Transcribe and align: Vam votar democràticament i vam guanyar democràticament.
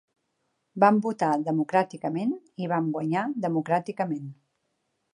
Vam 0.83 0.97
votar 1.07 1.29
democràticament 1.49 2.33
i 2.65 2.73
vam 2.75 2.91
guanyar 2.99 3.27
democràticament. 3.49 4.29